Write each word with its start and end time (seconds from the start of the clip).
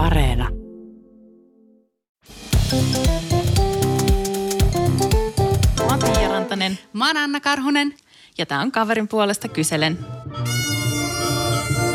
Areena. 0.00 0.48
Mä 5.78 5.86
oon 5.86 5.98
Tiia 5.98 6.28
Rantanen 6.28 6.78
Mä 6.92 7.06
oon 7.06 7.16
Anna 7.16 7.40
Karhunen. 7.40 7.94
ja 8.38 8.46
tää 8.46 8.60
on 8.60 8.72
kaverin 8.72 9.08
puolesta 9.08 9.48
kyselen. 9.48 9.98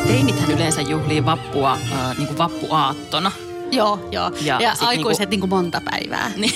Teinithän 0.08 0.52
yleensä 0.52 0.82
juhlii 0.82 1.26
vappua 1.26 1.74
äh, 1.74 2.18
niin 2.18 2.28
kuin 2.28 2.38
vappuaattona. 2.38 3.32
Joo, 3.72 4.08
joo. 4.12 4.32
Ja 4.42 4.60
Ja, 4.62 4.76
sit 4.76 4.88
aikuiset 4.88 5.30
niinku- 5.30 5.46
niinku... 5.46 5.56
monta 5.56 5.82
päivää. 5.92 6.32
Niin, 6.36 6.54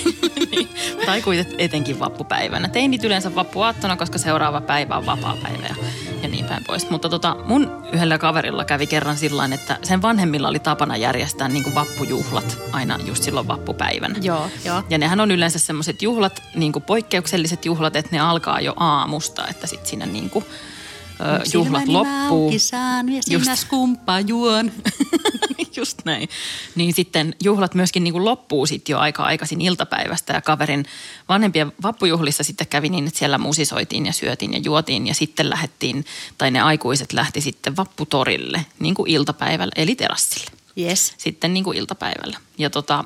niin. 0.50 0.68
tai 1.06 1.22
kuitenkin 1.22 1.54
etenkin 1.58 1.98
vappupäivänä. 1.98 2.68
Teinit 2.68 3.04
yleensä 3.04 3.34
vappuaattona, 3.34 3.96
koska 3.96 4.18
seuraava 4.18 4.60
päivä 4.60 4.96
on 4.96 5.06
vapaa-päivä 5.06 5.66
ja, 5.66 5.74
ja 6.22 6.28
päin 6.50 6.64
pois. 6.66 6.90
Mutta 6.90 7.08
tota, 7.08 7.36
mun 7.44 7.82
yhdellä 7.92 8.18
kaverilla 8.18 8.64
kävi 8.64 8.86
kerran 8.86 9.16
sillä 9.16 9.48
että 9.52 9.78
sen 9.82 10.02
vanhemmilla 10.02 10.48
oli 10.48 10.58
tapana 10.58 10.96
järjestää 10.96 11.48
niin 11.48 11.62
kuin 11.64 11.74
vappujuhlat 11.74 12.58
aina 12.72 12.98
just 13.04 13.22
silloin 13.22 13.48
vappupäivänä. 13.48 14.14
Joo, 14.22 14.50
joo. 14.64 14.82
Ja 14.90 14.98
nehän 14.98 15.20
on 15.20 15.30
yleensä 15.30 15.58
semmoiset 15.58 16.02
juhlat, 16.02 16.42
niin 16.54 16.72
kuin 16.72 16.82
poikkeukselliset 16.82 17.64
juhlat, 17.64 17.96
että 17.96 18.16
ne 18.16 18.20
alkaa 18.20 18.60
jo 18.60 18.74
aamusta, 18.76 19.48
että 19.48 19.66
sitten 19.66 19.90
siinä 19.90 20.06
niin 20.06 20.30
kuin, 20.30 20.44
ö, 21.20 21.40
juhlat 21.54 21.88
loppuu. 21.88 22.52
saan 22.58 23.08
ja 23.12 23.20
Just. 23.30 23.50
skumppaa 23.54 24.20
juon. 24.20 24.72
Just 25.76 25.98
näin. 26.04 26.28
Niin 26.74 26.94
sitten 26.94 27.34
juhlat 27.42 27.74
myöskin 27.74 28.04
niin 28.04 28.12
kuin 28.12 28.24
loppuu 28.24 28.66
sitten 28.66 28.92
jo 28.92 28.98
aika 28.98 29.22
aikaisin 29.22 29.60
iltapäivästä 29.60 30.32
ja 30.32 30.40
kaverin 30.40 30.84
vanhempien 31.28 31.72
vappujuhlissa 31.82 32.44
sitten 32.44 32.66
kävi 32.66 32.88
niin, 32.88 33.06
että 33.06 33.18
siellä 33.18 33.38
musisoitiin 33.38 34.06
ja 34.06 34.12
syötiin 34.12 34.52
ja 34.52 34.58
juotiin 34.64 35.06
ja 35.06 35.14
sitten 35.14 35.50
lähdettiin, 35.50 36.04
tai 36.38 36.50
ne 36.50 36.60
aikuiset 36.60 37.12
lähti 37.12 37.40
sitten 37.40 37.76
vapputorille 37.76 38.66
niin 38.78 38.94
kuin 38.94 39.10
iltapäivällä, 39.10 39.72
eli 39.76 39.94
terassille 39.94 40.50
Yes. 40.78 41.14
sitten 41.18 41.54
niin 41.54 41.64
kuin 41.64 41.78
iltapäivällä. 41.78 42.36
Ja 42.58 42.70
tota, 42.70 43.04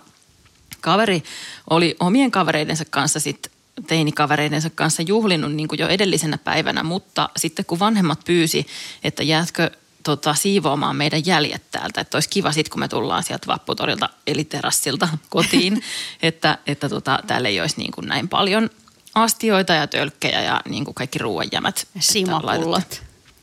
kaveri 0.81 1.23
oli 1.71 1.97
omien 2.01 2.31
kavereidensa 2.31 2.85
kanssa 2.91 3.21
sitten 3.21 3.53
teinikavereidensa 3.87 4.71
kanssa 4.71 5.03
juhlinut 5.03 5.53
niin 5.53 5.69
kuin 5.69 5.79
jo 5.79 5.89
edellisenä 5.89 6.39
päivänä, 6.39 6.83
mutta 6.83 7.29
sitten 7.37 7.65
kun 7.65 7.79
vanhemmat 7.79 8.21
pyysi, 8.25 8.67
että 9.05 9.23
jäätkö 9.23 9.71
tota, 10.03 10.35
siivoamaan 10.35 10.97
meidän 10.97 11.27
jäljet 11.27 11.63
täältä, 11.71 12.01
että 12.01 12.17
olisi 12.17 12.29
kiva 12.29 12.53
sitten, 12.53 12.71
kun 12.71 12.81
me 12.81 12.89
tullaan 12.89 13.23
sieltä 13.23 13.47
vapputorilta 13.47 14.09
eli 14.27 14.45
terassilta 14.45 15.09
kotiin, 15.31 15.83
että, 16.23 16.59
että 16.67 16.89
tota, 16.89 17.19
täällä 17.27 17.49
ei 17.49 17.61
olisi 17.61 17.77
niin 17.79 17.93
kuin 17.93 18.07
näin 18.07 18.29
paljon 18.29 18.71
astioita 19.15 19.73
ja 19.73 19.87
tölkkejä 19.87 20.43
ja 20.43 20.61
niin 20.69 20.85
kuin 20.85 20.95
kaikki 20.95 21.19
ruoanjämät. 21.19 21.89
Simapullot. 22.01 23.03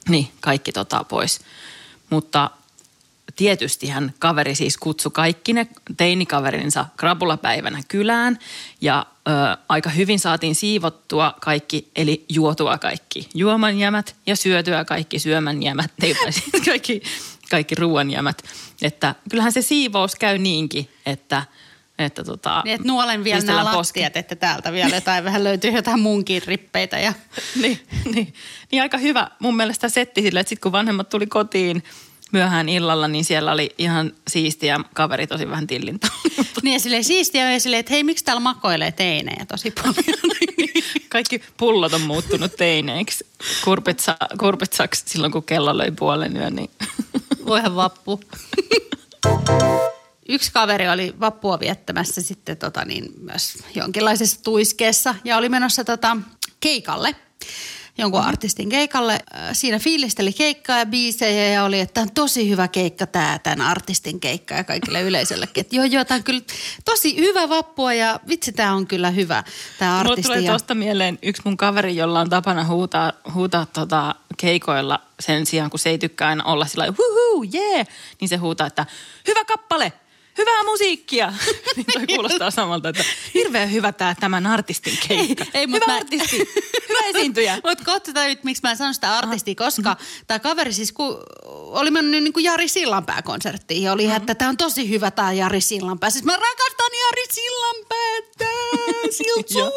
Niin, 0.09 0.31
kaikki 0.39 0.71
tota 0.71 1.03
pois. 1.03 1.39
Mutta 2.09 2.49
tietysti 3.35 3.87
hän 3.87 4.13
kaveri 4.19 4.55
siis 4.55 4.77
kutsui 4.77 5.11
kaikki 5.11 5.53
ne 5.53 5.67
teinikaverinsa 5.97 6.85
krapulapäivänä 6.97 7.81
kylään 7.87 8.39
ja 8.81 9.05
ö, 9.27 9.57
aika 9.69 9.89
hyvin 9.89 10.19
saatiin 10.19 10.55
siivottua 10.55 11.35
kaikki, 11.41 11.91
eli 11.95 12.25
juotua 12.29 12.77
kaikki 12.77 13.29
juomanjämät 13.33 14.15
ja 14.27 14.35
syötyä 14.35 14.85
kaikki 14.85 15.19
syömänjämät, 15.19 15.91
ei 16.03 16.13
tai 16.15 16.31
siis 16.31 16.65
kaikki, 16.65 17.01
kaikki 17.49 17.75
ruoanjämät. 17.75 18.43
Että 18.81 19.15
kyllähän 19.29 19.51
se 19.51 19.61
siivous 19.61 20.15
käy 20.15 20.37
niinkin, 20.37 20.89
että, 21.05 21.43
että 21.99 22.23
tota, 22.23 22.61
Niin, 22.65 22.75
että 22.75 22.87
nuolen 22.87 23.23
vielä 23.23 23.41
nämä 23.41 23.65
lattiat, 23.65 24.17
että 24.17 24.35
täältä 24.35 24.71
vielä 24.71 24.95
jotain 24.95 25.23
vähän 25.23 25.43
löytyy 25.43 25.71
jotain 25.71 25.99
munkin 25.99 26.41
rippeitä. 26.45 26.99
Ja... 26.99 27.13
niin, 27.61 27.79
niin, 28.13 28.33
niin 28.71 28.81
aika 28.81 28.97
hyvä 28.97 29.27
mun 29.39 29.55
mielestä 29.55 29.89
setti 29.89 30.21
sille, 30.21 30.39
että 30.39 30.49
sitten 30.49 30.63
kun 30.63 30.71
vanhemmat 30.71 31.09
tuli 31.09 31.27
kotiin 31.27 31.83
myöhään 32.31 32.69
illalla, 32.69 33.07
niin 33.07 33.25
siellä 33.25 33.51
oli 33.51 33.75
ihan 33.77 34.11
siistiä 34.27 34.79
kaveri 34.93 35.27
tosi 35.27 35.49
vähän 35.49 35.67
tillintä. 35.67 36.07
Niin 36.63 36.73
ja 36.73 36.79
silleen 36.79 37.03
siistiä 37.03 37.51
ja 37.51 37.59
silleen, 37.59 37.79
että 37.79 37.93
hei, 37.93 38.03
miksi 38.03 38.25
täällä 38.25 38.39
makoilee 38.39 38.91
teinejä 38.91 39.45
tosi 39.45 39.71
paljon. 39.71 40.21
Kaikki 41.09 41.41
pullot 41.57 41.93
on 41.93 42.01
muuttunut 42.01 42.55
teineiksi 42.57 43.27
kurpitsa, 43.63 44.17
kurpitsaksi 44.39 45.03
silloin, 45.07 45.31
kun 45.31 45.43
kello 45.43 45.77
löi 45.77 45.91
puolen 45.91 46.37
yön. 46.37 46.55
Niin. 46.55 46.69
Voihan 47.45 47.75
vappu. 47.75 48.19
Yksi 50.29 50.51
kaveri 50.51 50.89
oli 50.89 51.13
vappua 51.19 51.59
viettämässä 51.59 52.21
sitten 52.21 52.57
tota 52.57 52.85
niin, 52.85 53.05
myös 53.21 53.57
jonkinlaisessa 53.75 54.43
tuiskeessa 54.43 55.15
ja 55.23 55.37
oli 55.37 55.49
menossa 55.49 55.83
tota 55.83 56.17
keikalle 56.59 57.15
jonkun 57.97 58.21
artistin 58.21 58.69
keikalle. 58.69 59.13
Äh, 59.13 59.49
Siinä 59.53 59.79
fiilisteli 59.79 60.33
keikkaa 60.33 60.77
ja 60.77 60.85
biisejä 60.85 61.47
ja 61.47 61.63
oli, 61.63 61.79
että 61.79 61.93
tämä 61.93 62.03
on 62.03 62.11
tosi 62.11 62.49
hyvä 62.49 62.67
keikka 62.67 63.07
tämä, 63.07 63.39
tämän 63.43 63.67
artistin 63.67 64.19
keikka 64.19 64.53
ja 64.53 64.63
kaikille 64.63 65.01
yleisöllekin. 65.09 65.61
Että 65.61 65.75
joo, 65.75 65.85
joo, 65.85 66.05
tämä 66.05 66.15
on 66.15 66.23
kyllä 66.23 66.41
tosi 66.85 67.17
hyvä 67.17 67.49
vappua 67.49 67.93
ja 67.93 68.19
vitsi, 68.27 68.51
tämä 68.51 68.73
on 68.73 68.87
kyllä 68.87 69.09
hyvä, 69.11 69.43
tämä 69.79 69.97
Mulle 69.97 70.09
artisti. 70.09 70.27
tulee 70.27 70.39
ja... 70.39 70.51
tuosta 70.51 70.75
mieleen 70.75 71.19
yksi 71.21 71.41
mun 71.45 71.57
kaveri, 71.57 71.95
jolla 71.95 72.19
on 72.19 72.29
tapana 72.29 72.63
huutaa, 72.63 73.13
huutaa 73.33 73.65
tota 73.65 74.15
keikoilla 74.37 74.99
sen 75.19 75.45
sijaan, 75.45 75.69
kun 75.69 75.79
se 75.79 75.89
ei 75.89 75.97
tykkää 75.97 76.27
aina 76.27 76.43
olla 76.43 76.65
sillä 76.65 76.81
lailla, 76.81 76.97
huhuu, 76.97 77.43
jee, 77.43 77.85
niin 78.21 78.29
se 78.29 78.35
huutaa, 78.35 78.67
että 78.67 78.85
hyvä 79.27 79.45
kappale, 79.45 79.93
hyvää 80.37 80.63
musiikkia. 80.63 81.33
niin 81.75 81.85
toi 81.93 82.07
kuulostaa 82.07 82.51
samalta, 82.51 82.89
että 82.89 83.03
hirveän 83.33 83.71
hyvä 83.71 83.91
tää 83.91 84.15
tämän 84.19 84.47
artistin 84.47 84.97
keikka. 85.07 85.45
Ei, 85.53 85.67
mut 85.67 85.75
hyvä 85.75 85.93
mä- 85.93 85.97
artisti, 85.97 86.37
hyvä 86.89 86.99
esiintyjä. 87.05 87.53
Mutta 87.69 87.83
katsotaan 87.83 88.27
nyt, 88.27 88.43
miksi 88.43 88.63
mä 88.63 88.75
sanon 88.75 88.93
sitä 88.93 89.17
artistia, 89.17 89.55
koska 89.55 89.97
tämä 90.27 90.39
kaveri 90.39 90.73
siis 90.73 90.91
ku, 90.91 91.19
oli 91.45 91.91
mennyt 91.91 92.23
niin 92.23 92.33
kuin 92.33 92.43
Jari 92.43 92.67
Sillanpää 92.67 93.21
konserttiin 93.21 93.83
ja 93.83 93.91
oli, 93.91 94.03
mm-hmm. 94.03 94.17
että 94.17 94.35
tämä 94.35 94.49
on 94.49 94.57
tosi 94.57 94.89
hyvä 94.89 95.11
tämä 95.11 95.33
Jari 95.33 95.61
Sillanpää. 95.61 96.09
Siis 96.09 96.25
mä 96.25 96.33
rakastan 96.33 96.91
Jari 97.05 97.23
Sillanpäätä, 97.31 98.51
Siltsu, 99.17 99.71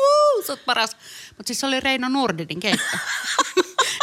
sä 0.47 0.53
oot 0.53 0.65
paras. 0.65 0.97
Mutta 1.37 1.47
siis 1.47 1.61
se 1.61 1.67
oli 1.67 1.81
Reino 1.81 2.09
Nordinin 2.09 2.61
keikka. 2.61 2.99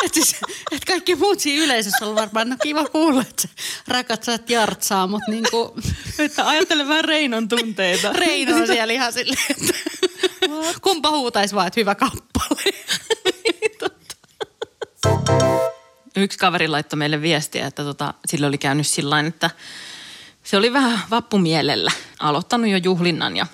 Et 0.06 0.14
siis, 0.14 0.36
et 0.72 0.86
kaikki 0.86 1.16
muut 1.16 1.40
siinä 1.40 1.64
yleisössä 1.64 2.06
oli 2.06 2.16
varmaan, 2.16 2.50
no 2.50 2.56
kiva 2.64 2.86
kuulla, 2.86 3.22
että 3.22 3.42
sä 3.42 3.50
rakastat 3.88 4.50
Jartsaa, 4.50 5.08
mutta 5.08 5.32
niinku, 5.32 5.76
Että 6.20 6.48
ajattele 6.48 6.88
vähän 6.88 7.06
Reinon 7.06 7.48
tunteita. 7.48 8.14
Reino 8.14 8.56
on 8.56 8.68
siellä 8.68 8.94
ihan 8.94 9.14
silleen, 9.14 9.46
että 9.50 9.74
kumpa 10.82 11.10
huutaisi 11.10 11.56
vaan, 11.56 11.68
että 11.68 11.80
hyvä 11.80 11.96
kappale. 11.96 12.74
Yksi 16.16 16.38
kaveri 16.38 16.68
laittoi 16.68 16.98
meille 16.98 17.22
viestiä, 17.22 17.68
että 17.68 17.84
tota, 17.84 18.14
sillä 18.26 18.48
oli 18.48 18.58
käynyt 18.58 18.88
sillä 18.88 19.20
että 19.20 19.50
se 20.44 20.58
oli 20.58 20.74
vähän 20.74 21.00
vappumielellä 21.10 21.92
aloittanut 22.20 22.70
jo 22.70 22.78
juhlinnan 22.78 23.38
ja 23.38 23.48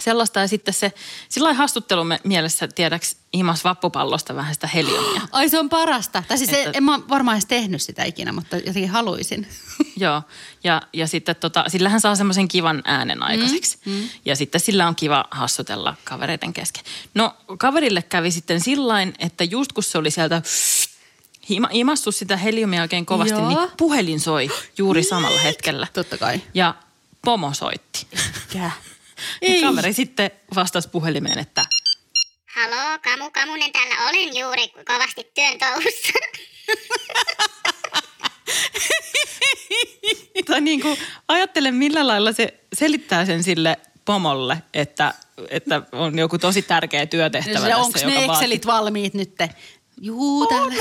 sellaista. 0.00 0.40
Ja 0.40 0.48
sitten 0.48 0.74
se 0.74 0.92
sillä 1.28 1.44
lailla 1.46 1.58
hastuttelu 1.58 2.04
me- 2.04 2.20
mielessä, 2.24 2.68
tiedäks, 2.68 3.16
imas 3.32 3.64
vappupallosta 3.64 4.34
vähän 4.36 4.54
sitä 4.54 4.66
heliumia. 4.66 5.20
Ai 5.32 5.48
se 5.48 5.58
on 5.58 5.68
parasta. 5.68 6.22
Tai 6.28 6.38
siis 6.38 6.50
Että- 6.52 6.70
en 6.74 6.84
mä 6.84 7.00
varmaan 7.08 7.34
edes 7.36 7.46
tehnyt 7.46 7.82
sitä 7.82 8.04
ikinä, 8.04 8.32
mutta 8.32 8.56
jotenkin 8.56 8.88
haluaisin. 8.90 9.48
Joo, 9.96 10.22
ja, 10.64 10.82
ja 10.92 11.06
sitten 11.06 11.36
tota, 11.36 11.64
sillä 11.68 11.88
hän 11.88 12.00
saa 12.00 12.16
semmoisen 12.16 12.48
kivan 12.48 12.82
äänen 12.84 13.22
aikaiseksi. 13.22 13.78
Mm, 13.84 13.92
mm. 13.92 14.08
Ja 14.24 14.36
sitten 14.36 14.60
sillä 14.60 14.88
on 14.88 14.96
kiva 14.96 15.24
hassutella 15.30 15.94
kavereiden 16.04 16.52
kesken. 16.52 16.84
No 17.14 17.36
kaverille 17.58 18.02
kävi 18.02 18.30
sitten 18.30 18.60
sillain, 18.60 19.14
että 19.18 19.44
just 19.44 19.72
kun 19.72 19.82
se 19.84 19.98
oli 19.98 20.10
sieltä 20.10 20.42
hima, 21.50 21.68
imassu 21.72 22.12
sitä 22.12 22.36
heliumia 22.36 22.82
oikein 22.82 23.06
kovasti, 23.06 23.34
Joo. 23.34 23.48
niin 23.48 23.58
puhelin 23.76 24.20
soi 24.20 24.50
juuri 24.78 25.02
samalla 25.10 25.40
hetkellä. 25.40 25.86
Totta 25.92 26.18
kai. 26.18 26.40
Ja 26.54 26.74
pomo 27.24 27.54
soitti. 27.54 28.06
Mikä? 28.54 28.70
Ja 29.42 29.48
Ei. 29.48 29.62
kaveri 29.62 29.92
sitten 29.92 30.30
vastasi 30.54 30.88
puhelimeen, 30.88 31.38
että 31.38 31.62
Haloo, 32.54 32.98
Kamu 33.04 33.30
Kamunen 33.30 33.72
täällä 33.72 34.08
olen 34.08 34.36
juuri 34.36 34.68
kovasti 34.68 35.30
työn 35.34 35.58
touhussa. 35.58 36.12
tai 40.46 40.60
niin 40.60 40.80
kuin, 40.80 40.98
ajattele 41.28 41.70
millä 41.70 42.06
lailla 42.06 42.32
se 42.32 42.54
selittää 42.74 43.26
sen 43.26 43.42
sille 43.42 43.76
pomolle, 44.04 44.62
että, 44.74 45.14
että 45.48 45.82
on 45.92 46.18
joku 46.18 46.38
tosi 46.38 46.62
tärkeä 46.62 47.06
työtehtävä 47.06 47.54
tässä, 47.54 47.76
Onko 47.76 47.98
joka 47.98 48.10
ne 48.10 48.14
vaatii- 48.14 48.34
Excelit 48.34 48.66
valmiit 48.66 49.14
nyt? 49.14 49.34
Juu, 50.00 50.46
täällä, 50.46 50.74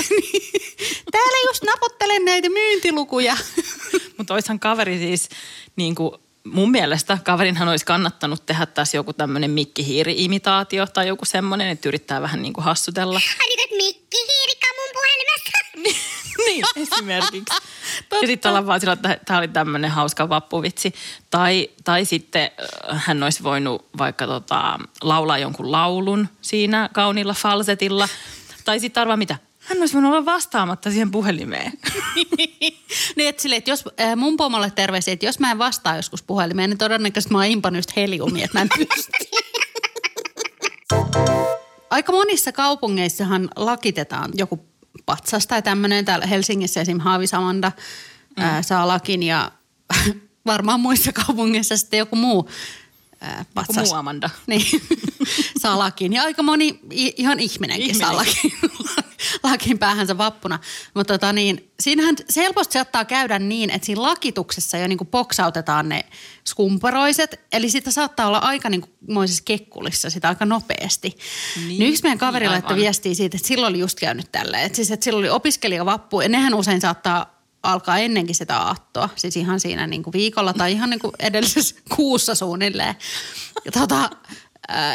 täällä 1.12 1.48
just 1.48 1.64
naputtelen 1.64 2.26
näitä 2.26 2.50
myyntilukuja. 2.50 3.38
Mutta 4.18 4.34
oishan 4.34 4.60
kaveri 4.60 4.98
siis 4.98 5.30
niin 5.76 5.96
kuin 5.96 6.12
mun 6.46 6.72
mielestä 6.72 7.18
kaverinhan 7.24 7.68
olisi 7.68 7.86
kannattanut 7.86 8.46
tehdä 8.46 8.66
tässä 8.66 8.98
joku 8.98 9.14
tämmöinen 9.14 9.52
mikkihiiri-imitaatio 9.52 10.88
tai 10.88 11.08
joku 11.08 11.26
semmoinen, 11.26 11.70
että 11.70 11.90
yrittää 11.90 12.22
vähän 12.22 12.42
niin 12.42 12.54
kuin 12.54 12.66
hassutella. 12.66 13.22
Ai 13.40 13.56
nyt 13.56 13.72
Mikki 13.78 14.18
hiiri 14.18 14.60
Kamun 14.60 14.90
puhelimessa. 14.94 15.56
niin, 16.46 16.66
esimerkiksi. 16.76 17.56
ja 18.22 18.28
sitten 18.28 18.50
ollaan 18.50 18.68
vaan 18.68 18.80
sillä, 18.80 18.94
että 18.94 19.18
tämä 19.26 19.40
oli 19.40 19.48
tämmöinen 19.48 19.92
hauska 19.92 20.30
vappuvitsi. 20.30 20.94
Tai, 21.30 21.70
tai 21.84 22.06
sitten 22.06 22.52
äh, 22.92 23.04
hän 23.06 23.24
olisi 23.24 23.44
voinut 23.44 23.86
vaikka 23.98 24.28
tota, 24.28 24.80
laulaa 25.02 25.38
jonkun 25.38 25.72
laulun 25.72 26.30
siinä 26.42 26.90
kauniilla 26.94 27.34
falsetilla. 27.34 28.10
Tai 28.66 28.80
sitten 28.80 29.02
arvaa 29.02 29.18
mitä? 29.18 29.38
Hän 29.60 29.80
olisi 29.80 29.94
voinut 29.94 30.12
olla 30.12 30.26
vastaamatta 30.26 30.92
siihen 30.92 31.12
puhelimeen. 31.12 31.72
Niin, 33.16 33.30
että 33.30 33.42
sille, 33.42 33.56
että 33.56 33.70
jos 33.70 33.84
äh, 34.00 34.16
mun 34.16 34.38
pomolle 34.38 34.72
terveisiä, 34.72 35.14
että 35.14 35.26
jos 35.26 35.40
mä 35.40 35.52
en 35.52 35.58
vastaa 35.58 35.96
joskus 35.96 36.24
puhelimeen, 36.24 36.70
niin 36.70 36.78
todennäköisesti 36.78 37.34
mä 37.34 37.38
oon 37.38 37.46
impannut 37.48 37.78
just 37.78 37.96
heliumia, 37.96 38.46
että 38.46 38.58
mä 38.58 38.62
en 38.62 38.70
pysty. 38.78 39.12
Aika 41.90 42.12
monissa 42.12 42.52
kaupungeissahan 42.52 43.50
lakitetaan 43.56 44.32
joku 44.36 44.66
patsas 45.06 45.48
tai 45.48 45.62
tämmöinen. 45.62 46.06
Täällä 46.06 46.26
Helsingissä 46.26 46.82
esim. 46.82 47.00
Haavisamanda 47.00 47.72
mm. 48.38 48.44
ää, 48.44 48.62
saa 48.62 48.88
lakin 48.88 49.24
ja 49.24 49.52
varmaan 50.46 50.80
muissa 50.80 51.14
kaupungeissa 51.14 51.78
sitten 51.78 51.98
joku 51.98 52.16
muu 52.16 52.50
ää, 53.22 53.46
patsas. 53.54 53.76
Joku 53.76 53.88
muu 53.88 53.96
Amanda. 53.96 54.30
Niin, 54.48 54.82
saa 55.62 55.80
lakin. 55.80 56.14
Ja 56.14 56.24
aika 56.24 56.44
moni 56.44 56.80
ihan 56.92 57.40
ihminenkin, 57.40 57.86
Ihminen. 57.90 58.08
saa 58.08 58.16
lakin, 58.16 58.52
lakin 59.46 59.80
päähänsä 59.80 60.18
vappuna. 60.18 60.60
Mutta 60.94 61.14
tota 61.14 61.34
niin, 61.34 61.72
siinähän 61.80 62.16
se 62.30 62.42
helposti 62.42 62.74
saattaa 62.74 63.06
käydä 63.06 63.40
niin, 63.40 63.70
että 63.70 63.86
siinä 63.86 64.02
lakituksessa 64.02 64.78
jo 64.78 64.88
niinku 64.88 65.06
poksautetaan 65.06 65.90
ne 65.90 66.06
skumparoiset. 66.48 67.40
Eli 67.54 67.70
sitä 67.70 67.92
saattaa 67.92 68.28
olla 68.28 68.38
aika 68.38 68.70
niinku 68.70 68.90
moisessa 69.10 69.44
kekkulissa 69.46 70.10
sitä 70.10 70.28
aika 70.30 70.46
nopeasti. 70.46 71.18
Niin, 71.56 71.68
niin 71.68 71.90
yksi 71.90 72.04
meidän 72.04 72.18
kaveri 72.18 72.46
niin, 72.46 72.52
laittoi 72.52 72.78
viestiä 72.78 73.14
siitä, 73.14 73.38
että 73.38 73.48
silloin 73.48 73.70
oli 73.70 73.80
just 73.80 74.00
käynyt 74.00 74.32
tällä. 74.32 74.62
Että 74.62 74.76
siis, 74.76 74.92
että 74.92 75.04
silloin 75.04 75.24
oli 75.24 75.30
opiskelijavappu 75.30 76.22
ja 76.22 76.30
nehän 76.30 76.54
usein 76.54 76.82
saattaa 76.82 77.36
alkaa 77.66 78.00
ennenkin 78.00 78.36
sitä 78.36 78.58
aattoa. 78.58 79.10
Siis 79.16 79.38
ihan 79.38 79.60
siinä 79.60 79.88
niin 79.88 80.04
kuin 80.04 80.14
viikolla 80.14 80.54
tai 80.54 80.72
ihan 80.72 80.90
niin 80.90 81.00
kuin 81.00 81.14
edellisessä 81.20 81.76
kuussa 81.96 82.36
suunnilleen. 82.36 82.96
Ja, 83.66 83.72
tota, 83.72 84.10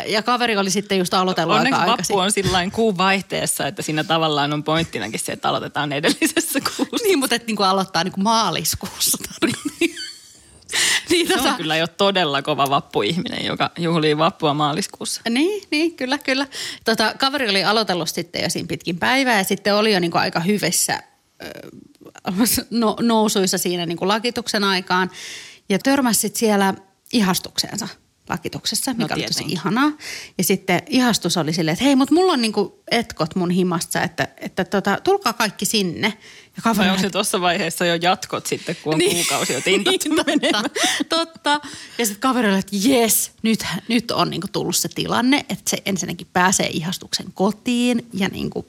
ja 0.07 0.23
kaveri 0.23 0.57
oli 0.57 0.71
sitten 0.71 0.99
just 0.99 1.15
aloitellut 1.15 1.57
Onneksi 1.57 1.81
aika 1.81 1.93
vappu 1.93 2.19
on 2.19 2.33
sillain 2.33 2.71
kuun 2.71 2.99
vaihteessa, 2.99 3.67
että 3.67 3.83
siinä 3.83 4.05
tavallaan 4.05 4.53
on 4.53 4.65
pointtinakin 4.65 5.21
se, 5.21 5.33
että 5.33 5.49
aloitetaan 5.49 5.93
edellisessä 5.93 6.61
kuussa. 6.77 7.07
Niin, 7.07 7.19
mutta 7.19 7.37
että 7.37 7.47
niin 7.47 7.57
kuin 7.57 7.67
aloittaa 7.67 8.05
niin 8.05 8.13
kuin 8.13 8.25
maaliskuussa. 8.25 9.19
niin, 11.11 11.29
Se 11.29 11.37
tota, 11.37 11.51
on 11.51 11.57
kyllä 11.57 11.77
jo 11.77 11.87
todella 11.87 12.43
kova 12.43 12.71
vappuihminen, 12.71 13.47
joka 13.47 13.71
juhlii 13.79 14.19
vappua 14.19 14.55
maaliskuussa. 14.55 15.21
Niin, 15.29 15.63
niin, 15.71 15.97
kyllä, 15.97 16.19
kyllä. 16.19 16.47
Tota, 16.85 17.15
kaveri 17.19 17.51
oli 17.51 17.65
aloitellut 17.65 18.09
sitten 18.09 18.43
jo 18.43 18.51
siinä 18.51 18.67
pitkin 18.67 18.99
päivää 18.99 19.39
ja 19.39 19.45
sitten 19.45 19.75
oli 19.75 19.93
jo 19.93 20.01
niin 20.01 20.11
kuin 20.11 20.23
aika 20.23 20.41
hyvissä 20.41 21.03
no, 22.71 22.97
nousuissa 23.01 23.59
siinä 23.59 23.87
niin 23.87 23.99
kuin 23.99 24.09
lakituksen 24.09 24.65
aikaan. 24.65 25.11
Ja 25.69 25.79
törmäsi 25.79 26.21
sitten 26.21 26.41
siellä 26.41 26.75
ihastukseensa 27.13 27.89
lakituksessa, 28.31 28.95
mikä 28.95 29.15
oli 29.15 29.23
tosi 29.23 29.45
ihanaa. 29.49 29.93
Ja 30.39 30.45
sitten 30.45 30.83
ihastus 30.87 31.37
oli 31.37 31.53
silleen, 31.53 31.73
että 31.73 31.85
hei, 31.85 31.97
mutta 31.97 32.15
mulla 32.15 32.33
on 32.33 32.43
niinku 32.43 32.83
etkot 32.91 33.35
mun 33.35 33.51
himassa, 33.51 34.03
että, 34.03 34.29
että 34.39 34.65
tota, 34.65 34.99
tulkaa 35.05 35.33
kaikki 35.33 35.65
sinne. 35.65 36.19
Ja 36.57 36.63
kaveri 36.63 36.79
Vai 36.79 36.91
onko 36.91 37.03
se 37.03 37.11
tuossa 37.11 37.41
vaiheessa 37.41 37.87
jo 37.87 37.95
jatkot 37.95 38.47
sitten, 38.47 38.77
kun 38.83 38.93
on 38.95 38.99
niin. 38.99 39.17
kuukausi 39.17 39.53
jo 39.53 39.61
tintattu 39.61 40.09
niin, 40.27 40.41
totta, 40.53 40.71
totta. 41.09 41.61
Ja 41.99 42.07
sitten 42.07 42.21
kaveri 42.21 42.49
oli, 42.49 42.59
että 42.59 42.77
jes, 42.89 43.31
nyt, 43.43 43.67
nyt 43.89 44.11
on 44.11 44.31
niinku 44.31 44.49
tullut 44.53 44.77
se 44.77 44.89
tilanne, 44.89 45.45
että 45.49 45.71
se 45.71 45.83
ensinnäkin 45.87 46.27
pääsee 46.33 46.67
ihastuksen 46.67 47.27
kotiin 47.35 48.07
ja 48.13 48.29
niinku, 48.29 48.67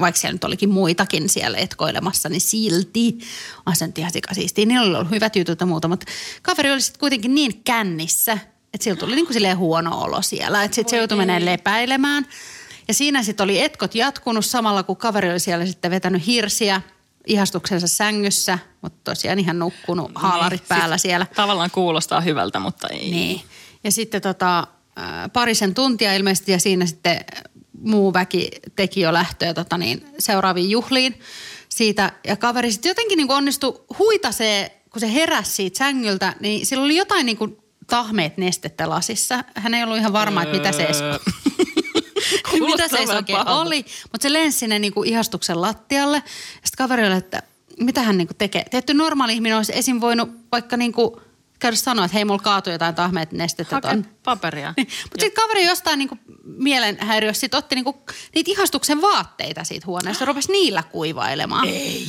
vaikka 0.00 0.20
siellä 0.20 0.34
nyt 0.34 0.44
olikin 0.44 0.70
muitakin 0.70 1.28
siellä 1.28 1.58
etkoilemassa, 1.58 2.28
niin 2.28 2.40
silti 2.40 3.18
on 3.66 3.76
se 3.76 3.86
nyt 3.86 3.98
ihan 3.98 4.12
sikasiistiä. 4.12 4.66
Niillä 4.66 4.86
oli 4.86 4.96
ollut 4.96 5.10
hyvät 5.10 5.36
jutut 5.36 5.60
ja 5.60 5.66
muuta, 5.66 5.88
mutta 5.88 6.06
kaveri 6.42 6.70
oli 6.70 6.80
sitten 6.80 7.00
kuitenkin 7.00 7.34
niin 7.34 7.60
kännissä, 7.64 8.38
että 8.74 8.84
sillä 8.84 8.96
tuli 8.96 9.14
niinku 9.14 9.32
silleen 9.32 9.58
huono 9.58 10.00
olo 10.00 10.22
siellä, 10.22 10.64
että 10.64 10.74
sitten 10.74 10.90
se 10.90 10.96
joutui 10.96 11.18
menemään 11.18 11.44
lepäilemään. 11.44 12.26
Ja 12.88 12.94
siinä 12.94 13.22
sitten 13.22 13.44
oli 13.44 13.60
etkot 13.60 13.94
jatkunut 13.94 14.44
samalla, 14.44 14.82
kun 14.82 14.96
kaveri 14.96 15.30
oli 15.30 15.40
siellä 15.40 15.66
sitten 15.66 15.90
vetänyt 15.90 16.26
hirsiä 16.26 16.82
ihastuksensa 17.26 17.88
sängyssä, 17.88 18.58
mutta 18.82 19.10
tosiaan 19.10 19.38
ihan 19.38 19.58
nukkunut 19.58 20.10
haalarit 20.14 20.60
Niin, 20.60 20.68
päällä 20.68 20.96
siis 20.96 21.02
siellä. 21.02 21.26
Tavallaan 21.34 21.70
kuulostaa 21.70 22.20
hyvältä, 22.20 22.58
mutta 22.60 22.88
ei. 22.88 23.10
Niin. 23.10 23.40
Ja 23.84 23.92
sitten 23.92 24.22
tota, 24.22 24.66
parisen 25.32 25.74
tuntia 25.74 26.14
ilmeisesti 26.14 26.52
ja 26.52 26.60
siinä 26.60 26.86
sitten 26.86 27.20
muu 27.82 28.12
väki 28.12 28.50
teki 28.76 29.00
jo 29.00 29.12
lähtöä 29.12 29.54
tota 29.54 29.78
niin, 29.78 30.06
seuraaviin 30.18 30.70
juhliin 30.70 31.20
siitä. 31.68 32.12
Ja 32.24 32.36
kaveri 32.36 32.72
sitten 32.72 32.90
jotenkin 32.90 33.16
niin 33.16 33.30
onnistui 33.30 33.84
huitasee, 33.98 34.82
kun 34.90 35.00
se 35.00 35.14
heräsi 35.14 35.52
siitä 35.52 35.78
sängyltä, 35.78 36.34
niin 36.40 36.66
sillä 36.66 36.84
oli 36.84 36.96
jotain 36.96 37.26
niin 37.26 37.36
kuin 37.36 37.56
tahmeet 37.90 38.36
nestettä 38.36 38.88
lasissa. 38.88 39.44
Hän 39.54 39.74
ei 39.74 39.82
ollut 39.82 39.98
ihan 39.98 40.12
varma, 40.12 40.42
että 40.42 40.56
mitä 40.56 40.72
se 40.72 40.84
edes 40.84 41.00
Öö. 41.00 41.18
mitä 42.66 42.88
se 42.88 42.96
edes 42.96 43.10
oikein 43.10 43.38
pahalta. 43.38 43.60
oli. 43.60 43.84
Mutta 44.12 44.22
se 44.22 44.32
lensi 44.32 44.58
sinne 44.58 44.78
niinku 44.78 45.02
ihastuksen 45.02 45.60
lattialle. 45.60 46.22
Sitten 46.54 46.78
kaveri 46.78 47.06
oli, 47.06 47.16
että 47.16 47.42
mitä 47.80 48.02
hän 48.02 48.18
niinku 48.18 48.34
tekee. 48.34 48.64
Tietty 48.70 48.94
normaali 48.94 49.34
ihminen 49.34 49.56
olisi 49.56 49.72
esim. 49.74 50.00
voinut 50.00 50.30
vaikka 50.52 50.76
niinku 50.76 51.20
käydä 51.58 51.76
sanoa, 51.76 52.04
että 52.04 52.14
hei, 52.14 52.24
mulla 52.24 52.38
kaatui 52.42 52.72
jotain 52.72 52.94
tahmeet 52.94 53.32
nestettä 53.32 53.76
Hake 53.76 53.88
ton. 53.88 54.06
paperia. 54.22 54.74
Niin. 54.76 54.88
Mutta 55.02 55.20
sitten 55.20 55.42
kaveri 55.42 55.66
jostain 55.66 55.98
niinku 55.98 56.18
mielenhäiriössä 56.44 57.40
sit 57.40 57.54
otti 57.54 57.74
niinku 57.74 58.02
niitä 58.34 58.50
ihastuksen 58.50 59.02
vaatteita 59.02 59.64
siitä 59.64 59.86
huoneesta 59.86 60.24
rupesi 60.24 60.52
niillä 60.52 60.82
kuivailemaan. 60.82 61.68
Ei. 61.68 62.06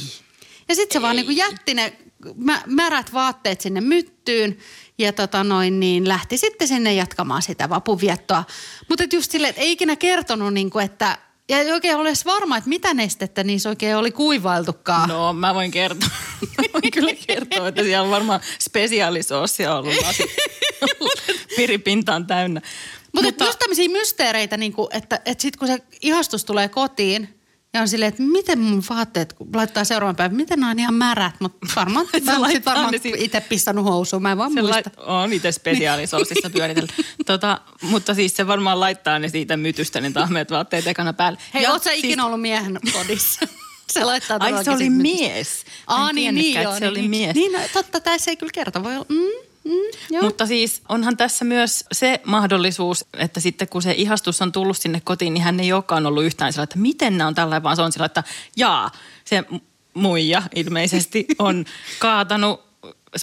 Ja 0.70 0.76
sitten 0.76 0.94
se 0.94 1.02
vaan 1.02 1.16
niinku 1.16 1.32
jätti 1.32 1.74
ne 1.74 1.94
mä, 2.36 2.62
märät 2.66 3.14
vaatteet 3.14 3.62
sinne 3.62 3.82
myttyyn 3.82 4.58
ja 5.02 5.14
tota 5.14 5.44
noin, 5.44 5.80
niin 5.80 6.08
lähti 6.08 6.38
sitten 6.38 6.68
sinne 6.68 6.94
jatkamaan 6.94 7.42
sitä 7.42 7.70
vapuviettoa. 7.70 8.44
Mutta 8.90 9.04
just 9.14 9.32
silleen, 9.32 9.50
että 9.50 9.62
ei 9.62 9.72
ikinä 9.72 9.96
kertonut, 9.96 10.54
niinku, 10.54 10.80
että 10.80 11.18
ja 11.50 11.60
ei 11.60 11.72
oikein 11.72 11.96
ole 11.96 12.10
edes 12.10 12.26
varma, 12.26 12.58
että 12.58 12.70
mitä 12.70 12.94
nestettä 12.94 13.44
niissä 13.44 13.70
oikein 13.70 13.96
oli 13.96 14.12
kuivailtukaan. 14.12 15.10
No, 15.10 15.34
mä 15.34 15.56
voin 15.56 15.72
kertoa. 15.72 16.10
Mä 16.58 16.64
voin 16.74 16.92
kyllä 16.92 17.12
kertoa, 17.28 17.68
että 17.68 17.84
siellä 17.84 18.04
on 18.04 18.12
varmaan 18.12 18.42
spesiaalisoosia 18.60 19.76
ollut 19.76 19.94
lasi. 20.06 20.24
Piripinta 21.56 22.16
on 22.16 22.28
täynnä. 22.28 22.62
Mutta, 23.14 23.28
Mutta 23.28 23.46
just 23.46 23.60
tämmöisiä 23.60 23.90
mysteereitä, 23.90 24.58
niin 24.58 24.74
kuin, 24.74 24.88
että, 24.92 25.22
että 25.26 25.42
sitten 25.42 25.60
kun 25.60 25.68
se 25.68 25.80
ihastus 26.02 26.46
tulee 26.46 26.70
kotiin 26.70 27.41
ja 27.74 27.82
on 27.82 27.88
silleen, 27.88 28.10
että 28.10 28.24
miten 28.24 28.60
mun 28.60 28.84
vaatteet, 28.90 29.34
kun 29.34 29.50
laittaa 29.56 29.84
seuraavan 29.84 30.16
päivän, 30.16 30.36
miten 30.38 30.60
nämä 30.60 30.72
on 30.72 30.80
ihan 30.80 30.94
märät, 30.94 31.36
mutta 31.40 31.68
varmaan, 31.76 32.08
Se 32.12 32.20
mä 32.26 32.38
oon 32.38 32.52
sit 32.52 32.66
varmaan 32.66 32.94
siinä- 33.02 33.18
itse 33.22 33.42
pissannut 33.42 33.86
housuun, 33.86 34.22
mä 34.22 34.32
en 34.32 34.38
vaan 34.38 34.54
Se 34.54 34.62
muista. 34.62 34.78
lait- 34.90 35.00
on 35.08 35.34
itse 35.34 35.52
spesiaalisoosissa 35.52 36.50
pyöritellyt. 36.50 36.92
tota, 37.26 37.62
mutta 37.82 38.14
siis 38.14 38.36
se 38.36 38.48
varmaan 38.48 38.80
laittaa 38.80 39.20
ne 39.20 39.30
siitä 39.30 39.58
mytystä 39.58 40.02
ne 40.02 40.12
tahmeet 40.12 40.52
vaatteet 40.52 40.88
ekana 40.88 41.14
päälle. 41.14 41.40
Hei, 41.54 41.64
Ja 41.64 41.72
oot 41.72 41.84
sä 41.84 41.90
siis- 41.92 42.04
ikinä 42.04 42.26
ollut 42.26 42.42
miehen 42.42 42.80
kodissa? 42.94 43.48
se 43.94 44.04
laittaa 44.04 44.38
Ai 44.40 44.64
se 44.64 44.72
oli 44.72 44.84
sit 44.84 44.94
mies. 44.94 45.64
Aa, 45.88 46.10
En 46.10 46.16
niin, 46.16 46.36
niin, 46.36 46.62
joo. 46.62 46.74
se 46.74 46.80
niin, 46.80 46.90
oli 46.90 47.00
niin. 47.00 47.10
mies. 47.10 47.36
Niin, 47.36 47.52
no, 47.52 47.60
totta, 47.74 48.00
tässä 48.00 48.32
ei 48.32 48.38
kyllä 48.38 48.52
kerta. 48.54 48.84
Voi 48.84 48.96
olla, 48.96 49.06
mm, 49.10 49.50
mm, 49.64 49.72
joo. 50.10 50.24
Mutta 50.24 50.46
siis 50.46 50.82
onhan 50.90 51.18
tässä 51.18 51.46
myös 51.46 51.86
se 51.92 52.22
mahdollisuus, 52.26 53.06
että 53.18 53.40
sitten 53.40 53.68
kun 53.68 53.82
se 53.82 53.92
ihastus 53.92 54.42
on 54.42 54.52
tullut 54.52 54.78
sinne 54.78 55.02
kotiin, 55.04 55.34
niin 55.34 55.44
hän 55.44 55.60
ei 55.60 55.74
olekaan 55.74 56.06
ollut 56.06 56.24
yhtään 56.24 56.54
sillä, 56.54 56.64
että 56.64 56.80
miten 56.80 57.18
nämä 57.18 57.28
on 57.28 57.36
tällä, 57.36 57.64
vaan 57.64 57.76
se 57.76 57.82
on 57.82 57.92
sillä, 57.92 58.06
että 58.06 58.24
jaa, 58.56 58.92
se 59.26 59.44
muija 59.94 60.44
ilmeisesti 60.56 61.26
on 61.40 61.66
kaatanut 62.00 62.62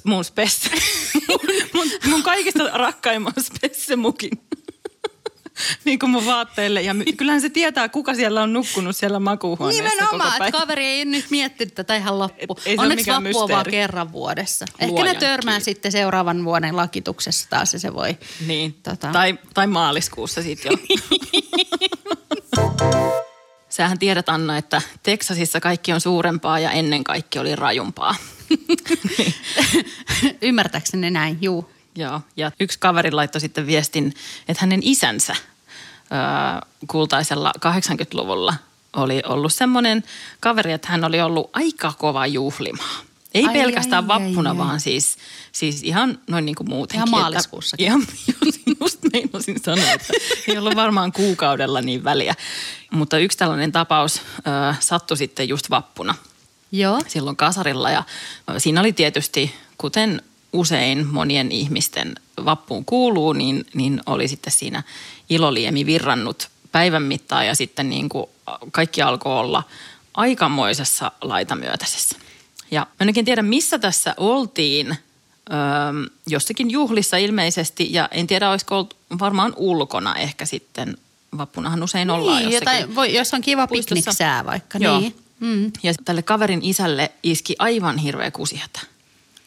mun 0.04 0.24
spesse, 0.24 0.70
mun, 1.28 1.40
mun, 1.74 1.86
mun 2.06 2.22
kaikista 2.22 2.64
rakkaimman 2.64 3.32
spessemukin. 3.40 4.30
niin 5.84 5.98
kuin 5.98 6.10
mun 6.10 6.26
vaatteille. 6.26 6.82
Ja 6.82 6.94
kyllähän 7.16 7.40
se 7.40 7.50
tietää, 7.50 7.88
kuka 7.88 8.14
siellä 8.14 8.42
on 8.42 8.52
nukkunut 8.52 8.96
siellä 8.96 9.20
makuuhuoneessa 9.20 9.82
koko 9.82 9.94
Nimenomaan, 9.94 10.28
että 10.28 10.38
päivän. 10.38 10.60
kaveri 10.60 10.84
ei 10.86 11.04
nyt 11.04 11.26
miettinyt 11.30 11.74
tätä 11.74 11.96
ihan 11.96 12.18
loppu. 12.18 12.56
Et 12.58 12.66
ei 12.66 12.76
Onneksi 12.78 13.10
vappu 13.10 13.38
on 13.38 13.48
vaan 13.48 13.66
kerran 13.70 14.12
vuodessa. 14.12 14.64
Ehkä 14.78 14.86
ne 14.86 14.90
Luojan 15.00 15.16
törmää 15.16 15.54
kiitos. 15.54 15.64
sitten 15.64 15.92
seuraavan 15.92 16.44
vuoden 16.44 16.76
lakituksessa 16.76 17.50
taas 17.50 17.72
ja 17.72 17.78
se 17.78 17.94
voi. 17.94 18.18
Niin, 18.46 18.80
Tota- 18.88 19.12
tai, 19.12 19.38
tai 19.54 19.66
maaliskuussa 19.66 20.42
sitten 20.42 20.72
jo. 20.72 20.78
Sähän 23.68 23.98
tiedät 23.98 24.28
Anna, 24.28 24.56
että 24.58 24.82
Teksasissa 25.02 25.60
kaikki 25.60 25.92
on 25.92 26.00
suurempaa 26.00 26.58
ja 26.58 26.70
ennen 26.70 27.04
kaikki 27.04 27.38
oli 27.38 27.56
rajumpaa. 27.56 28.14
Ymmärtääkseni 30.42 31.10
näin, 31.10 31.38
juu. 31.40 31.70
Joo, 31.98 32.20
ja 32.36 32.52
yksi 32.60 32.78
kaveri 32.78 33.10
laittoi 33.10 33.40
sitten 33.40 33.66
viestin, 33.66 34.14
että 34.48 34.60
hänen 34.60 34.80
isänsä 34.82 35.36
öö, 36.12 36.68
kultaisella 36.86 37.52
80-luvulla 37.58 38.54
oli 38.96 39.22
ollut 39.26 39.52
semmoinen 39.52 40.04
kaveri, 40.40 40.72
että 40.72 40.88
hän 40.88 41.04
oli 41.04 41.20
ollut 41.20 41.50
aika 41.52 41.92
kova 41.98 42.26
juhlimaa. 42.26 42.98
Ei 43.34 43.44
Ai, 43.46 43.52
pelkästään 43.52 44.04
ai, 44.04 44.08
vappuna, 44.08 44.50
ai, 44.50 44.54
ai. 44.54 44.58
vaan 44.58 44.80
siis, 44.80 45.16
siis 45.52 45.82
ihan 45.82 46.18
noin 46.30 46.44
niin 46.44 46.54
kuin 46.54 46.68
muutenkin. 46.68 47.08
Ihan 47.08 47.10
maaliskuussakin. 47.10 47.86
Ihan, 47.86 48.02
just, 48.44 48.60
just 48.80 48.98
meinasin 49.12 49.60
sanoa, 49.64 49.92
että 49.92 50.12
ei 50.48 50.58
ollut 50.58 50.76
varmaan 50.76 51.12
kuukaudella 51.12 51.80
niin 51.80 52.04
väliä. 52.04 52.34
Mutta 52.90 53.18
yksi 53.18 53.38
tällainen 53.38 53.72
tapaus 53.72 54.20
ö, 54.38 54.74
sattui 54.80 55.16
sitten 55.16 55.48
just 55.48 55.70
vappuna 55.70 56.14
Joo. 56.72 57.00
silloin 57.06 57.36
kasarilla 57.36 57.90
ja 57.90 58.02
siinä 58.58 58.80
oli 58.80 58.92
tietysti, 58.92 59.54
kuten 59.78 60.22
usein 60.52 61.06
monien 61.06 61.52
ihmisten 61.52 62.14
vappuun 62.44 62.84
kuuluu, 62.84 63.32
niin, 63.32 63.66
niin 63.74 64.00
oli 64.06 64.28
sitten 64.28 64.52
siinä 64.52 64.82
iloliemi 65.30 65.86
virrannut 65.86 66.48
päivän 66.72 67.02
mittaan 67.02 67.46
ja 67.46 67.54
sitten 67.54 67.90
niin 67.90 68.08
kuin 68.08 68.26
kaikki 68.70 69.02
alkoi 69.02 69.38
olla 69.38 69.62
aikamoisessa 70.14 71.12
laitamyötäisessä. 71.20 72.16
Ja 72.70 72.80
mä 72.80 72.96
en 73.00 73.08
oikein 73.08 73.26
tiedä, 73.26 73.42
missä 73.42 73.78
tässä 73.78 74.14
oltiin. 74.16 74.96
Öö, 75.50 75.56
jossakin 76.26 76.70
juhlissa 76.70 77.16
ilmeisesti 77.16 77.92
ja 77.92 78.08
en 78.10 78.26
tiedä, 78.26 78.50
olisiko 78.50 78.74
ollut 78.74 78.96
varmaan 79.18 79.52
ulkona 79.56 80.14
ehkä 80.14 80.46
sitten. 80.46 80.96
Vappunahan 81.38 81.82
usein 81.82 82.10
ollaan 82.10 82.42
niin, 82.42 82.52
jossakin. 82.52 82.78
jotain, 82.78 82.94
voi, 82.94 83.14
jos 83.14 83.34
on 83.34 83.40
kiva 83.40 83.66
pikniksää 83.66 84.46
vaikka. 84.46 84.78
Joo. 84.78 85.00
Niin. 85.00 85.16
Mm. 85.40 85.72
Ja 85.82 85.94
tälle 86.04 86.22
kaverin 86.22 86.60
isälle 86.62 87.12
iski 87.22 87.56
aivan 87.58 87.98
hirveä 87.98 88.30
kusihätä. 88.30 88.80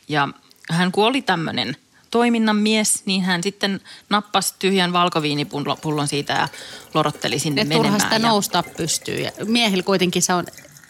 Ja 0.08 0.29
hän 0.70 0.91
kun 0.91 1.06
oli 1.06 1.22
tämmöinen 1.22 1.75
toiminnan 2.12 2.56
mies, 2.56 3.01
niin 3.06 3.22
hän 3.24 3.44
sitten 3.44 3.82
nappasi 4.10 4.53
tyhjän 4.60 4.94
valkoviinipullon 4.94 6.08
siitä 6.08 6.34
ja 6.34 6.48
lorotteli 6.94 7.39
sinne 7.39 7.62
Et 7.62 7.68
menemään. 7.68 7.86
turha 7.91 8.00
sitä 8.00 8.15
ja- 8.15 8.27
nousta 8.27 8.63
pystyy. 8.77 9.15
Ja 9.20 9.32
miehillä 9.46 9.84
kuitenkin 9.84 10.22
se 10.22 10.34
on 10.34 10.46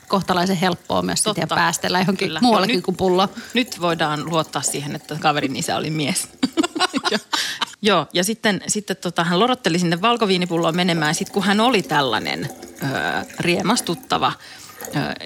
kohtalaisen 0.07 0.55
helppoa 0.57 1.01
myös 1.01 1.19
sitten 1.23 1.35
Totta. 1.41 1.55
päästellä 1.55 1.99
johonkin 1.99 2.27
Kyllä. 2.27 2.39
muuallekin 2.41 2.73
No 2.73 2.77
nyt- 2.77 2.85
kuin 2.85 2.97
pullo. 2.97 3.29
Nyt 3.53 3.81
voidaan 3.81 4.25
luottaa 4.29 4.61
siihen, 4.61 4.95
että 4.95 5.17
kaverin 5.21 5.55
isä 5.55 5.77
oli 5.77 5.89
mies. 5.89 6.27
Joo, 7.81 8.07
ja 8.13 8.23
sitten, 8.23 8.61
sitten 8.67 8.97
tota, 8.97 9.23
hän 9.23 9.39
lorotteli 9.39 9.79
sinne 9.79 10.01
valkoviinipulloon 10.01 10.75
menemään. 10.75 11.15
Sitten 11.15 11.33
kun 11.33 11.43
hän 11.43 11.59
oli 11.59 11.81
tällainen 11.83 12.49
ö, 12.83 12.87
riemastuttava 13.39 14.33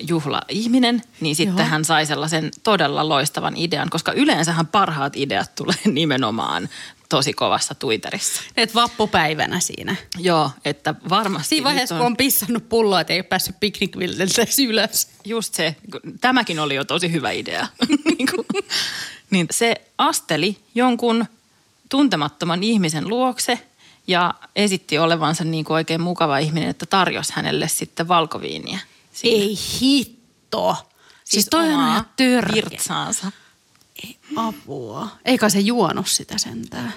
juhla-ihminen, 0.09 1.01
niin 1.21 1.35
sitten 1.35 1.57
Joo. 1.57 1.69
hän 1.69 1.85
sai 1.85 2.05
sellaisen 2.05 2.51
todella 2.63 3.09
loistavan 3.09 3.57
idean, 3.57 3.89
koska 3.89 4.11
yleensähän 4.11 4.67
parhaat 4.67 5.15
ideat 5.15 5.55
tulee 5.55 5.75
nimenomaan 5.93 6.69
tosi 7.09 7.33
kovassa 7.33 7.75
Twitterissä. 7.75 8.41
Et 8.57 8.75
vappupäivänä 8.75 9.59
siinä. 9.59 9.95
Joo, 10.17 10.51
että 10.65 10.95
varmasti 11.09 11.49
Siinä 11.49 11.63
vaiheessa, 11.63 11.95
nyt 11.95 11.99
kun 11.99 12.05
on 12.05 12.17
pissannut 12.17 12.69
pulloa, 12.69 13.01
että 13.01 13.13
ei 13.13 13.19
ole 13.19 13.23
päässyt 13.23 13.55
piknikvilteltä 13.59 14.45
ylös. 14.67 15.07
just 15.25 15.53
se, 15.53 15.75
tämäkin 16.21 16.59
oli 16.59 16.75
jo 16.75 16.85
tosi 16.85 17.11
hyvä 17.11 17.31
idea. 17.31 17.67
niin, 18.17 18.27
kuin, 18.35 18.47
niin 19.29 19.47
se 19.51 19.75
asteli 19.97 20.57
jonkun 20.75 21.25
tuntemattoman 21.89 22.63
ihmisen 22.63 23.07
luokse 23.07 23.59
ja 24.07 24.33
esitti 24.55 24.97
olevansa 24.97 25.43
niin 25.43 25.65
kuin 25.65 25.75
oikein 25.75 26.01
mukava 26.01 26.37
ihminen, 26.37 26.69
että 26.69 26.85
tarjosi 26.85 27.33
hänelle 27.35 27.67
sitten 27.67 28.07
valkoviiniä. 28.07 28.79
Siinä. 29.15 29.43
Ei 29.43 29.55
hitto. 29.81 30.89
Siis 31.23 31.47
toi 31.51 31.63
on 31.63 31.71
ihan 31.73 32.05
törkeä. 32.15 32.55
virtsaansa. 32.55 33.31
Ei 34.03 34.17
apua. 34.35 35.07
Eikä 35.25 35.49
se 35.49 35.59
juonut 35.59 36.07
sitä 36.07 36.37
sentään. 36.37 36.93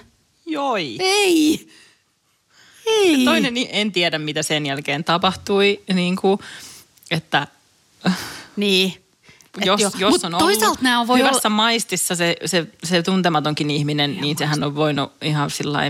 Joi. 0.47 0.97
Ei. 0.99 1.69
Ei. 2.87 3.25
Toinen, 3.25 3.55
niin 3.55 3.69
en 3.71 3.93
tiedä 3.93 4.19
mitä 4.19 4.43
sen 4.43 4.67
jälkeen 4.67 5.05
tapahtui, 5.05 5.83
niin 5.95 6.17
kuin, 6.17 6.39
että 7.11 7.47
Niin. 8.57 9.05
Et 9.61 9.67
jos, 9.67 9.81
joo. 9.81 9.91
jos 9.99 10.13
Mut 10.13 10.25
on 10.25 10.35
ollut 10.35 10.47
toisaalta 10.47 10.83
nämä 10.83 11.07
voi 11.07 11.19
hyvässä 11.19 11.49
olla... 11.49 11.57
maistissa 11.57 12.17
se, 12.17 12.37
se, 12.47 12.67
se 12.85 13.03
tuntematonkin 13.03 13.71
ihminen, 13.71 14.21
niin 14.21 14.39
sehän 14.39 14.65
on 14.65 14.75
voinut 14.75 15.13
ihan 15.23 15.51
sillä 15.51 15.85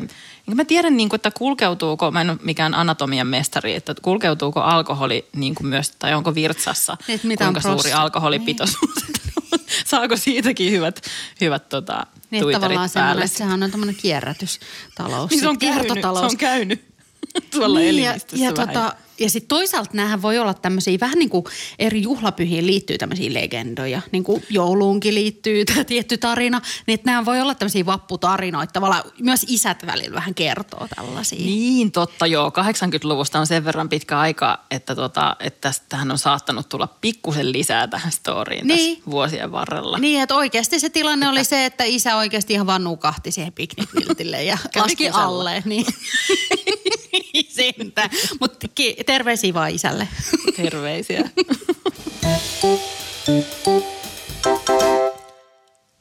Enkä 0.49 0.55
mä 0.55 0.65
tiedä, 0.65 0.91
niin 0.91 1.09
kuin, 1.09 1.19
että 1.19 1.31
kulkeutuuko, 1.31 2.11
mä 2.11 2.21
en 2.21 2.31
ole 2.31 2.39
mikään 2.43 2.75
anatomian 2.75 3.27
mestari, 3.27 3.75
että 3.75 3.95
kulkeutuuko 4.03 4.61
alkoholi 4.61 5.29
niin 5.37 5.55
kuin 5.55 5.67
myös, 5.67 5.91
tai 5.91 6.15
onko 6.15 6.35
virtsassa, 6.35 6.97
Niin, 7.09 7.15
että 7.15 7.29
mitä 7.29 7.49
on 7.49 7.55
kuinka 7.55 7.69
suuri 7.69 7.91
prossa- 7.91 8.01
alkoholipitoisuus. 8.01 8.95
Saako 9.87 10.17
siitäkin 10.17 10.73
hyvät, 10.73 11.01
hyvät 11.41 11.69
tota, 11.69 12.07
Niin, 12.31 12.45
tavallaan 12.53 12.91
päälle? 12.95 13.27
sehän 13.27 13.63
on 13.63 13.71
tämmöinen 13.71 13.97
kierrätystalous. 13.97 15.31
Niin 15.31 15.41
se 15.41 15.49
on 15.49 15.59
käynyt, 15.59 16.03
se 16.03 16.25
on 16.25 16.37
käynyt 16.37 16.88
tuolla 17.51 17.79
Niin, 17.79 18.03
ja, 18.03 18.11
elimistössä 18.11 18.45
ja, 18.47 18.57
vähän. 18.57 18.69
tota, 18.69 18.97
ja 19.21 19.31
sitten 19.31 19.49
toisaalta 19.49 19.91
näähän 19.93 20.23
voi 20.23 20.39
olla 20.39 20.55
tämmöisiä, 20.55 20.99
vähän 21.01 21.19
niin 21.19 21.31
kuin 21.31 21.45
eri 21.79 22.03
juhlapyhiin 22.03 22.67
liittyy 22.67 22.99
tämmöisiä 22.99 23.35
legendoja. 23.35 24.01
Niin 24.13 24.25
kuin 24.25 24.45
jouluunkin 24.51 25.15
liittyy 25.15 25.65
tämä 25.65 25.85
tietty 25.85 26.19
tarina. 26.19 26.61
Niin 26.87 26.95
että 26.95 27.11
nämä 27.11 27.25
voi 27.25 27.41
olla 27.41 27.55
tämmöisiä 27.55 27.87
vapputarinoita. 27.87 28.73
Tavallaan 28.73 29.05
myös 29.21 29.45
isät 29.49 29.87
välillä 29.87 30.15
vähän 30.15 30.35
kertoo 30.35 30.89
tällaisia. 30.97 31.39
Niin, 31.39 31.93
totta 31.93 32.27
joo. 32.27 32.49
80-luvusta 32.49 33.39
on 33.39 33.47
sen 33.47 33.65
verran 33.65 33.89
pitkä 33.89 34.19
aika, 34.19 34.65
että, 34.71 34.95
tota, 34.95 35.37
että 35.41 35.61
tästähän 35.61 36.11
on 36.11 36.19
saattanut 36.19 36.69
tulla 36.69 36.87
pikkusen 37.01 37.53
lisää 37.53 37.87
tähän 37.89 38.13
storyin 38.13 38.67
Niin. 38.67 38.97
tässä 38.97 39.11
vuosien 39.11 39.53
varrella. 39.53 39.99
Niin, 39.99 40.23
että 40.23 40.35
oikeasti 40.37 40.81
se 40.81 40.91
tilanne 40.91 41.29
oli 41.29 41.45
se, 41.45 41.65
että 41.65 41.85
isä 41.85 42.17
oikeasti 42.17 42.53
ihan 42.53 42.67
vaan 42.67 42.85
nukahti 42.85 43.31
siihen 43.31 43.53
piknikviltille 43.53 44.45
ja 44.45 44.59
laski 44.77 45.09
alle. 45.09 45.63
Niin. 45.65 45.87
Sentä. 47.59 48.11
Mutta 48.41 48.67
terveisiä 49.07 49.55
vaan 49.55 49.71
isälle. 49.71 50.09
Terveisiä. 50.57 51.31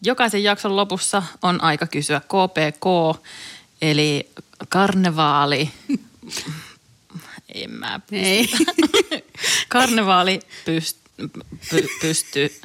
Jokaisen 0.03 0.43
jakson 0.43 0.75
lopussa 0.75 1.23
on 1.41 1.63
aika 1.63 1.87
kysyä 1.87 2.19
KPK, 2.19 2.85
eli 3.81 4.29
karnevaali. 4.69 5.69
En 7.53 7.71
mä 7.71 7.99
Ei. 8.11 8.49
Karnevaali 9.69 10.39
pyst, 10.65 10.97
py, 11.69 11.87
pystyy. 12.01 12.59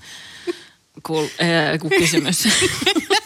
Kul, 1.03 1.25
äh, 1.25 1.99
kysymys. 1.99 2.45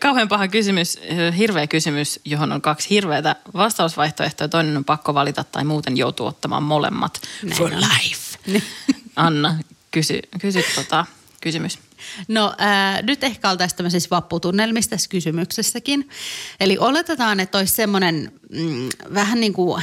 Kauhean 0.00 0.28
paha 0.28 0.48
kysymys, 0.48 0.98
äh, 0.98 1.38
hirveä 1.38 1.66
kysymys, 1.66 2.20
johon 2.24 2.52
on 2.52 2.62
kaksi 2.62 2.90
hirveätä 2.90 3.36
vastausvaihtoehtoa. 3.54 4.48
Toinen 4.48 4.76
on 4.76 4.84
pakko 4.84 5.14
valita 5.14 5.44
tai 5.44 5.64
muuten 5.64 5.96
joutuu 5.96 6.26
ottamaan 6.26 6.62
molemmat. 6.62 7.20
Näin 7.42 7.56
For 7.56 7.72
on. 7.74 7.80
life. 7.80 8.38
Anna, 9.16 9.58
kysy, 9.90 10.20
kysy 10.40 10.64
tota, 10.74 11.06
kysymys. 11.40 11.78
No 12.28 12.54
ää, 12.58 13.02
nyt 13.02 13.24
ehkä 13.24 13.50
oltaisiin 13.50 13.76
tämmöisissä 13.76 14.10
vapputunnelmissa 14.10 14.90
tässä 14.90 15.08
kysymyksessäkin. 15.08 16.08
Eli 16.60 16.78
oletetaan, 16.78 17.40
että 17.40 17.58
olisi 17.58 17.74
semmoinen 17.74 18.32
mm, 18.50 18.88
vähän 19.14 19.40
niin 19.40 19.52
kuin 19.52 19.82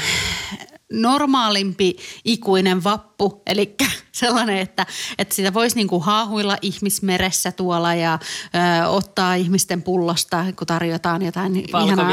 normaalimpi 0.94 1.96
ikuinen 2.26 2.84
vappu, 2.84 3.42
eli 3.46 3.76
sellainen, 4.12 4.58
että, 4.58 4.86
että 5.18 5.36
sitä 5.36 5.54
voisi 5.54 5.76
niin 5.76 5.88
kuin 5.88 6.04
haahuilla 6.04 6.58
ihmismeressä 6.62 7.52
tuolla 7.52 7.96
ja 7.96 8.20
ö, 8.84 8.88
ottaa 8.88 9.36
ihmisten 9.36 9.82
pullosta, 9.82 10.46
kun 10.56 10.68
tarjotaan 10.68 11.22
jotain 11.22 11.56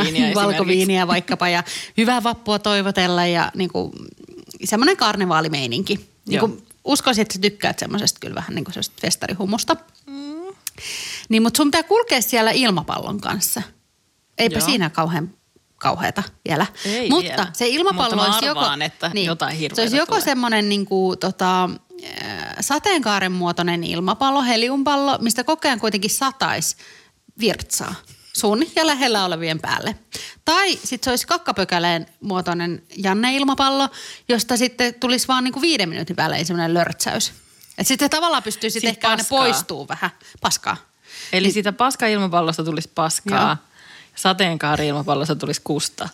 esimerkiksi. 0.02 0.34
valkoviiniä 0.34 1.06
vaikkapa 1.06 1.48
ja 1.48 1.64
hyvää 1.96 2.22
vappua 2.22 2.58
toivotella 2.58 3.26
ja 3.26 3.52
niin 3.54 3.70
kuin, 3.70 3.92
semmoinen 4.64 4.96
karnevaalimeininki. 4.96 5.96
Niin 5.96 6.36
Joo. 6.36 6.48
kuin, 6.48 6.62
uskoisin, 6.84 7.22
että 7.22 7.34
sä 7.34 7.40
tykkäät 7.40 7.78
semmoisesta 7.78 8.20
kyllä 8.20 8.34
vähän 8.34 8.54
niin 8.54 8.64
kuin 8.64 8.74
semmoisesta 8.74 9.00
festarihumusta. 9.00 9.76
Niin, 11.28 11.42
mutta 11.42 11.56
sun 11.56 11.66
pitää 11.66 11.82
kulkea 11.82 12.22
siellä 12.22 12.50
ilmapallon 12.50 13.20
kanssa. 13.20 13.62
Eipä 14.38 14.58
Joo. 14.58 14.66
siinä 14.66 14.90
kauhean 14.90 15.30
kauheata 15.86 16.22
vielä. 16.48 16.66
Ei 16.84 17.10
mutta 17.10 17.30
vielä. 17.30 17.46
se 17.52 17.68
ilmapallo 17.68 18.16
Mutta 18.16 18.32
olisi 18.32 18.46
joko... 18.46 18.60
arvaan, 18.60 18.82
että 18.82 19.10
jotain 19.14 19.56
Se 19.74 19.82
olisi 19.82 19.96
joko 19.96 20.20
semmoinen 20.20 20.68
niin 20.68 20.86
kuin, 20.86 21.18
tota, 21.18 21.70
sateenkaaren 22.60 23.32
muotoinen 23.32 23.84
ilmapallo, 23.84 24.42
heliumpallo, 24.42 25.18
mistä 25.20 25.44
koko 25.44 25.68
ajan 25.68 25.80
kuitenkin 25.80 26.10
sataisi 26.10 26.76
virtsaa 27.40 27.94
sun 28.32 28.66
ja 28.76 28.86
lähellä 28.86 29.24
olevien 29.24 29.60
päälle. 29.60 29.94
Tai 30.44 30.70
sitten 30.70 31.04
se 31.04 31.10
olisi 31.10 31.26
kakkapökäleen 31.26 32.06
muotoinen 32.20 32.82
Janne-ilmapallo, 32.96 33.88
josta 34.28 34.56
sitten 34.56 34.94
tulisi 34.94 35.28
vaan 35.28 35.44
niin 35.44 35.52
kuin 35.52 35.62
viiden 35.62 35.88
minuutin 35.88 36.16
välein 36.16 36.46
semmoinen 36.46 36.74
lörtsäys. 36.74 37.32
Että 37.78 37.88
sitten 37.88 38.10
tavallaan 38.10 38.42
pystyy 38.42 38.70
sitten 38.70 38.88
ehkä 38.88 39.08
aina 39.08 39.24
poistuu 39.28 39.88
vähän 39.88 40.10
paskaa. 40.40 40.76
Eli 41.32 41.50
siitä 41.50 41.72
paska-ilmapallosta 41.72 42.64
tulisi 42.64 42.90
paskaa, 42.94 43.48
Joo. 43.48 43.75
Sateenkaari-ilmapallosta 44.16 45.36
tulisi 45.36 45.60
kusta. 45.64 46.08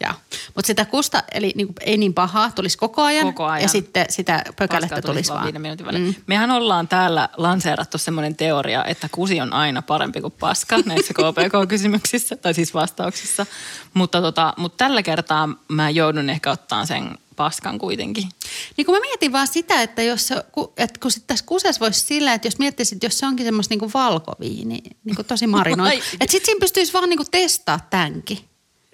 Mutta 0.55 0.67
sitä 0.67 0.85
kusta, 0.85 1.23
eli 1.33 1.53
niin 1.57 1.67
kuin, 1.67 1.77
ei 1.81 1.97
niin 1.97 2.15
pahaa, 2.15 2.51
tulisi 2.51 2.79
koko 2.79 3.03
ajan. 3.03 3.27
Koko 3.27 3.45
ajan. 3.45 3.63
Ja 3.63 3.69
sitten 3.69 4.07
sitä 4.09 4.45
pökälettä 4.57 4.95
Paskaa 4.97 5.13
tulisi 5.13 5.33
vaan. 5.33 5.45
viiden 5.45 5.63
minuutin 5.63 5.87
välein. 5.87 6.05
Mm. 6.05 6.15
Mehän 6.27 6.51
ollaan 6.51 6.89
täällä 6.89 7.29
lanseerattu 7.37 7.99
semmoinen 7.99 8.37
teoria, 8.37 8.85
että 8.85 9.09
kusi 9.13 9.41
on 9.41 9.53
aina 9.53 9.83
parempi 9.83 10.21
kuin 10.21 10.35
paska 10.41 10.79
näissä 10.87 11.15
KPK-kysymyksissä, 11.15 12.37
tai 12.37 12.55
siis 12.55 12.75
vastauksissa. 12.75 13.47
Mutta, 13.95 14.21
tota, 14.21 14.55
mutta 14.57 14.85
tällä 14.85 15.03
kertaa 15.03 15.49
mä 15.69 15.91
joudun 15.91 16.31
ehkä 16.31 16.51
ottaa 16.51 16.87
sen 16.87 17.19
paskan 17.37 17.79
kuitenkin. 17.79 18.29
Niin 18.77 18.87
kun 18.87 18.95
mä 18.95 19.01
mietin 19.01 19.33
vaan 19.33 19.47
sitä, 19.47 19.83
että, 19.83 20.03
jos 20.03 20.27
se, 20.27 20.35
ku- 20.53 20.73
että 20.77 21.01
kun 21.01 21.11
sit 21.11 21.27
tässä 21.27 21.45
kusessa 21.45 21.81
voisi 21.81 22.01
sillä, 22.01 22.35
että 22.35 22.47
jos 22.49 22.59
miettisit, 22.59 23.03
jos 23.03 23.19
se 23.19 23.27
onkin 23.27 23.47
semmoista 23.47 23.73
niinku 23.73 23.91
valkoviini, 23.95 24.83
niinku 25.05 25.25
tosi 25.25 25.47
marinoita, 25.47 25.95
Ai. 25.97 26.03
että 26.21 26.33
sitten 26.33 26.47
siinä 26.47 26.61
pystyisi 26.61 26.93
vaan 26.93 27.09
niinku 27.09 27.25
testaa 27.31 27.87
tämänkin. 27.91 28.39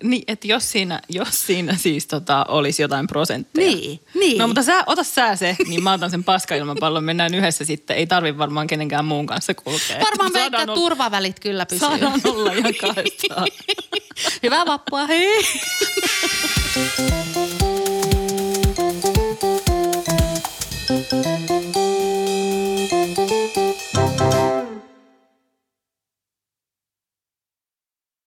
Niin, 0.03 0.23
että 0.29 0.47
jos 0.47 0.71
siinä, 0.73 1.01
jos 1.09 1.47
siinä 1.47 1.77
siis 1.77 2.07
tota, 2.07 2.45
olisi 2.49 2.83
jotain 2.83 3.07
prosentteja. 3.07 3.77
Niin, 3.77 4.01
niin. 4.15 4.39
No 4.39 4.47
mutta 4.47 4.63
sä, 4.63 4.83
ota 4.87 5.05
sä 5.05 5.37
se, 5.37 5.57
niin 5.69 5.83
mä 5.83 5.93
otan 5.93 6.11
sen 6.11 6.25
paskailmapallon, 6.25 7.05
mennään 7.05 7.35
yhdessä 7.35 7.65
sitten. 7.65 7.97
Ei 7.97 8.07
tarvi 8.07 8.39
varmaan 8.39 8.67
kenenkään 8.67 9.05
muun 9.05 9.27
kanssa 9.27 9.55
kulkea. 9.55 10.01
Varmaan 10.01 10.33
veikkaa, 10.33 10.63
olla- 10.63 10.75
turvavälit 10.75 11.41
kyllä 11.41 11.67
pysyy. 11.67 11.89
Saadaan 11.89 12.21
olla 12.25 12.53
ihan 12.53 12.75
kahdestaan. 12.81 13.49
Hyvää 14.43 14.67
vappua, 14.67 15.07
hei! 15.07 15.45